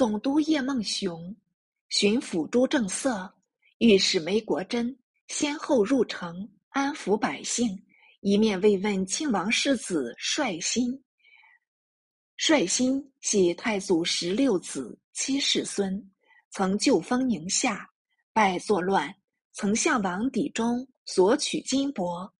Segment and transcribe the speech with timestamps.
[0.00, 1.36] 总督叶梦熊、
[1.90, 3.30] 巡抚朱正色、
[3.80, 7.78] 御史梅国珍先后入城安抚百姓，
[8.22, 11.04] 一面慰问庆王世子率心。
[12.38, 16.10] 率心系太祖十六子七世孙，
[16.48, 17.86] 曾就封宁夏，
[18.32, 19.14] 败作乱，
[19.52, 22.32] 曾向王邸中索取金帛。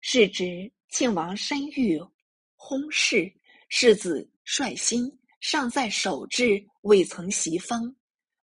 [0.00, 2.00] 是指庆王身遇
[2.56, 3.32] 薨逝，
[3.68, 5.08] 世子率心
[5.40, 7.94] 尚在守制，未曾袭封。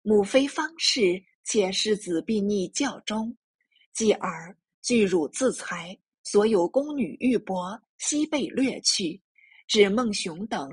[0.02, 3.36] 母妃方氏且世子必逆教中，
[3.92, 9.20] 继而巨辱自裁，所有宫女玉帛悉被掠去。
[9.68, 10.70] 指孟雄等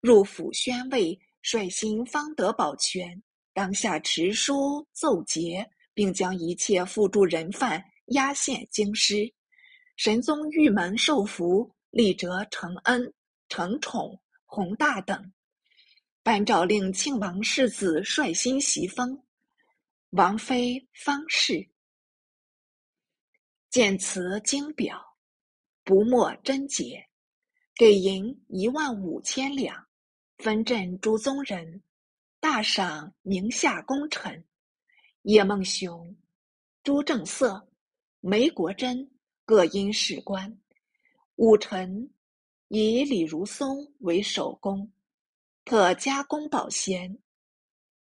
[0.00, 3.22] 入府宣慰，率心方得保全。
[3.52, 9.30] 当下持书奏捷，并将一切附诸人犯押献京师。
[9.96, 13.12] 神宗御门受福，立折承恩、
[13.48, 15.32] 承宠、宏大等，
[16.22, 19.22] 颁诏令庆王世子率心袭封，
[20.10, 21.68] 王妃方氏。
[23.70, 25.00] 见词精表，
[25.82, 27.08] 不没贞洁，
[27.74, 29.86] 给银一万五千两，
[30.38, 31.82] 分镇诸宗人，
[32.38, 34.44] 大赏宁夏功臣
[35.22, 36.16] 叶梦熊、
[36.82, 37.68] 朱正色、
[38.20, 39.10] 梅国珍。
[39.46, 40.60] 各因事官，
[41.34, 42.08] 武臣
[42.68, 44.88] 以李如松为首功，
[45.64, 47.18] 特加功保贤。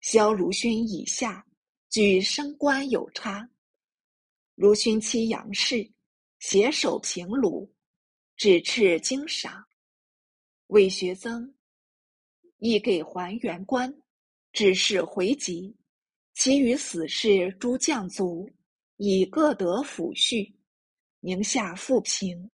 [0.00, 1.46] 萧如勋以下，
[1.88, 3.48] 举升官有差。
[4.54, 5.88] 如勋妻杨氏
[6.40, 7.72] 携手平鲁，
[8.36, 9.64] 指敕经赏。
[10.68, 11.54] 韦学增
[12.58, 13.92] 亦给还原官，
[14.52, 15.76] 指示回籍。
[16.34, 18.48] 其余死士诸将卒，
[18.96, 20.50] 以各得抚恤。
[21.20, 22.50] 宁夏富平，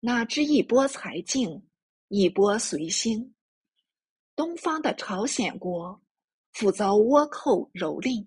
[0.00, 1.66] 哪知一波才尽，
[2.08, 3.34] 一波随兴。
[4.36, 5.98] 东方的朝鲜国，
[6.52, 8.22] 复遭倭寇蹂躏。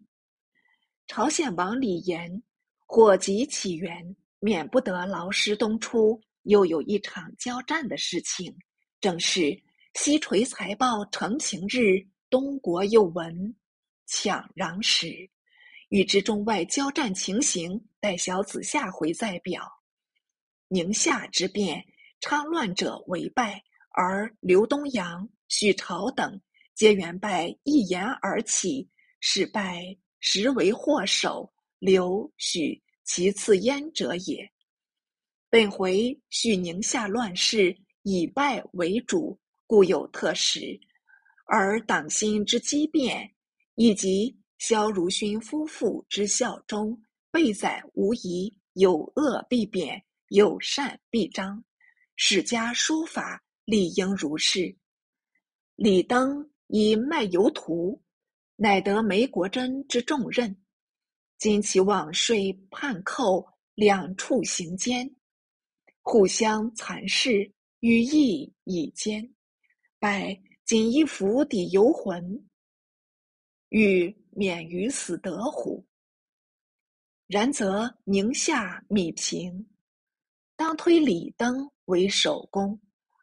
[1.05, 2.41] 朝鲜王李炎
[2.87, 8.51] 祸及起源，免不得劳师东出，又有一场交战的事情，
[8.99, 9.55] 正是
[9.93, 13.55] 西垂财报成情日，东国又闻
[14.07, 15.29] 抢壤时。
[15.89, 19.63] 欲知中外交战情形，待小子下回再表。
[20.69, 21.85] 宁夏之变，
[22.19, 26.39] 昌乱者为败，而刘东阳、许朝等
[26.73, 28.87] 皆原拜一言而起，
[29.19, 29.83] 使败
[30.19, 31.51] 实为祸首。
[31.79, 34.49] 刘、许其次焉者也。
[35.49, 40.79] 本回叙宁夏乱世，以败为主，故有特使；
[41.45, 43.29] 而党心之激变，
[43.75, 44.35] 以及。
[44.59, 48.53] 萧如勋夫妇之效忠，备载无疑。
[48.73, 51.63] 有恶必贬，有善必彰。
[52.17, 54.75] 史家书法理应如是。
[55.81, 58.01] 李登以卖油图，
[58.57, 60.53] 乃得梅国珍之重任。
[61.37, 65.09] 今其往税叛寇两处行奸，
[66.01, 69.33] 互相残视，羽翼以坚。
[69.99, 72.45] 拜锦衣府抵游魂，
[73.69, 74.13] 欲。
[74.31, 75.85] 免于死得乎？
[77.27, 79.67] 然则宁夏米平，
[80.55, 82.79] 当推李登为首功，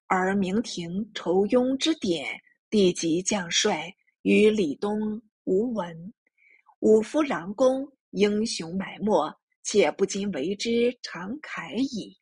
[0.07, 6.13] 而明廷仇庸之典，帝级将帅与李东无闻。
[6.81, 12.17] 五夫郎公英雄埋没，且不禁为之常慨矣。